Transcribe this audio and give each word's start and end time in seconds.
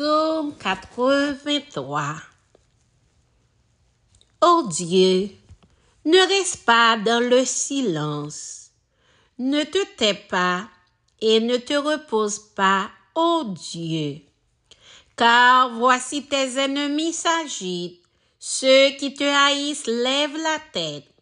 Psaume 0.00 0.54
83 0.56 2.14
Ô 4.40 4.62
Dieu, 4.66 5.28
ne 6.06 6.26
reste 6.26 6.64
pas 6.64 6.96
dans 6.96 7.22
le 7.22 7.44
silence, 7.44 8.70
ne 9.38 9.62
te 9.62 9.84
tais 9.98 10.14
pas 10.14 10.66
et 11.20 11.38
ne 11.40 11.58
te 11.58 11.74
repose 11.74 12.38
pas, 12.38 12.88
ô 13.14 13.44
Dieu. 13.44 14.22
Car 15.18 15.68
voici 15.74 16.22
tes 16.22 16.58
ennemis 16.58 17.12
s'agitent, 17.12 18.00
ceux 18.38 18.92
qui 18.98 19.12
te 19.12 19.24
haïssent 19.24 19.86
lèvent 19.86 20.42
la 20.42 20.60
tête. 20.72 21.12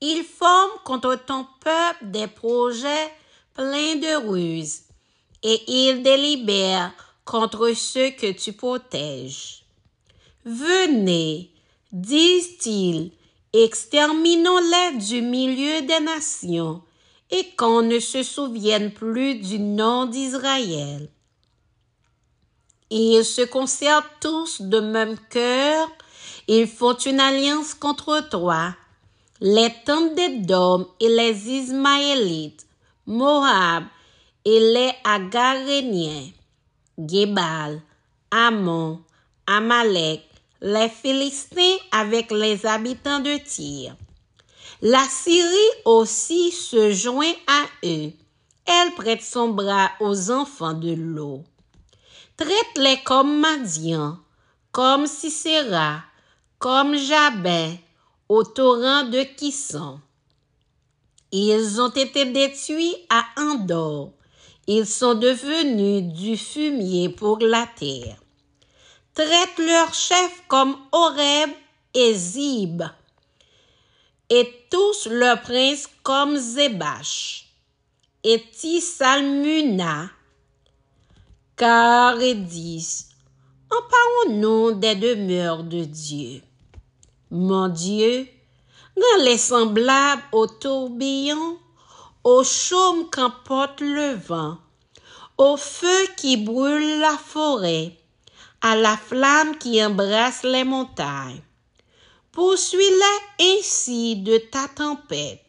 Ils 0.00 0.24
forment 0.24 0.80
contre 0.86 1.16
ton 1.16 1.46
peuple 1.60 2.06
des 2.06 2.28
projets 2.28 3.12
pleins 3.52 3.96
de 3.96 4.26
ruses, 4.26 4.84
et 5.42 5.62
ils 5.70 6.02
délibèrent 6.02 7.05
contre 7.26 7.72
ceux 7.74 8.10
que 8.10 8.32
tu 8.32 8.54
protèges. 8.54 9.64
Venez, 10.44 11.50
disent-ils, 11.92 13.10
exterminons-les 13.52 14.98
du 14.98 15.20
milieu 15.20 15.82
des 15.82 16.00
nations, 16.00 16.82
et 17.30 17.44
qu'on 17.56 17.82
ne 17.82 17.98
se 17.98 18.22
souvienne 18.22 18.92
plus 18.92 19.34
du 19.34 19.58
nom 19.58 20.06
d'Israël. 20.06 21.10
Ils 22.90 23.24
se 23.24 23.42
concertent 23.42 24.20
tous 24.20 24.62
de 24.62 24.78
même 24.78 25.18
cœur, 25.28 25.90
ils 26.46 26.68
font 26.68 26.94
une 26.94 27.18
alliance 27.18 27.74
contre 27.74 28.28
toi, 28.30 28.76
les 29.40 29.72
tentes 29.84 30.14
d'Édom 30.14 30.88
et 31.00 31.08
les 31.08 31.50
Ismaélites, 31.50 32.66
Moab 33.06 33.84
et 34.44 34.60
les 34.60 34.92
Agaréniens. 35.02 36.30
Gébal, 36.98 37.82
Amon, 38.30 39.02
Amalek, 39.46 40.22
les 40.62 40.88
Philistins 40.88 41.76
avec 41.92 42.30
les 42.30 42.64
habitants 42.64 43.20
de 43.20 43.36
Tyr. 43.36 43.94
La 44.80 45.04
Syrie 45.04 45.82
aussi 45.84 46.50
se 46.50 46.92
joint 46.92 47.34
à 47.46 47.64
eux. 47.84 48.12
Elle 48.64 48.94
prête 48.96 49.22
son 49.22 49.48
bras 49.48 49.90
aux 50.00 50.30
enfants 50.30 50.72
de 50.72 50.94
l'eau. 50.94 51.44
Traite-les 52.36 53.02
comme 53.04 53.40
Madian, 53.40 54.18
comme 54.72 55.06
Sisera, 55.06 56.02
comme 56.58 56.96
Jabin, 56.96 57.74
au 58.28 58.42
torrent 58.42 59.04
de 59.04 59.22
Kisson. 59.22 60.00
Ils 61.30 61.80
ont 61.80 61.90
été 61.90 62.24
détruits 62.24 62.96
à 63.10 63.24
Andorre 63.38 64.12
ils 64.66 64.86
sont 64.86 65.14
devenus 65.14 66.12
du 66.12 66.36
fumier 66.36 67.08
pour 67.08 67.38
la 67.38 67.66
terre. 67.78 68.16
Traite 69.14 69.58
leurs 69.58 69.94
chefs 69.94 70.42
comme 70.48 70.76
Horeb 70.92 71.50
et 71.94 72.14
Zib, 72.14 72.82
et 74.28 74.66
tous 74.70 75.08
leurs 75.10 75.40
princes 75.40 75.88
comme 76.02 76.36
Zébash, 76.36 77.48
et 78.24 78.42
Tisalmuna, 78.50 80.10
car 81.56 82.20
ils 82.20 82.44
disent, 82.44 83.08
Emparons-nous 83.70 84.72
des 84.72 84.94
demeures 84.94 85.64
de 85.64 85.84
Dieu. 85.84 86.40
Mon 87.30 87.68
Dieu, 87.68 88.28
dans 88.96 89.24
les 89.24 89.38
semblables 89.38 90.22
au 90.32 90.46
tourbillon, 90.46 91.58
au 92.26 92.42
chaume 92.42 93.08
qu'emporte 93.08 93.80
le 93.80 94.14
vent, 94.14 94.58
au 95.38 95.56
feu 95.56 96.06
qui 96.16 96.36
brûle 96.36 96.98
la 96.98 97.16
forêt, 97.16 97.96
à 98.60 98.74
la 98.74 98.96
flamme 98.96 99.56
qui 99.58 99.80
embrasse 99.84 100.42
les 100.42 100.64
montagnes. 100.64 101.40
Poursuis-les 102.32 103.58
ainsi 103.58 104.16
de 104.16 104.38
ta 104.38 104.66
tempête 104.66 105.40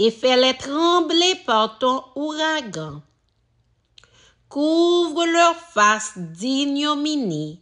et 0.00 0.10
fais-les 0.10 0.56
trembler 0.56 1.36
par 1.46 1.78
ton 1.78 2.02
ouragan. 2.16 3.00
Couvre 4.48 5.24
leur 5.24 5.54
face 5.54 6.14
d'ignominie 6.16 7.60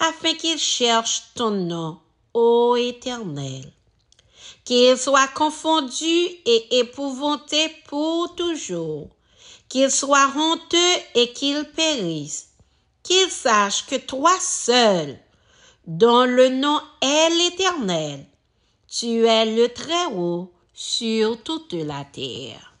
afin 0.00 0.34
qu'ils 0.34 0.58
cherchent 0.58 1.32
ton 1.34 1.50
nom, 1.50 1.98
ô 2.34 2.76
Éternel 2.76 3.72
qu'ils 4.64 4.98
soient 4.98 5.28
confondus 5.28 6.28
et 6.44 6.78
épouvantés 6.78 7.70
pour 7.86 8.34
toujours, 8.34 9.08
qu'ils 9.68 9.90
soient 9.90 10.32
honteux 10.36 11.02
et 11.14 11.32
qu'ils 11.32 11.64
périssent, 11.64 12.48
qu'ils 13.02 13.30
sachent 13.30 13.86
que 13.86 13.96
toi 13.96 14.32
seul, 14.40 15.18
dont 15.86 16.24
le 16.24 16.48
nom 16.48 16.80
est 17.00 17.30
l'Éternel, 17.30 18.26
tu 18.88 19.26
es 19.26 19.56
le 19.56 19.68
Très-Haut 19.68 20.52
sur 20.74 21.42
toute 21.42 21.72
la 21.72 22.04
terre. 22.04 22.75